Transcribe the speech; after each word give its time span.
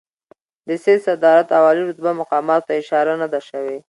د 0.67 0.69
سید 0.83 0.99
صدارت 1.07 1.47
او 1.57 1.63
عالي 1.67 1.83
رتبه 1.89 2.11
مقاماتو 2.21 2.65
ته 2.67 2.73
اشاره 2.81 3.13
نه 3.21 3.27
ده 3.33 3.39
شوې. 3.49 3.77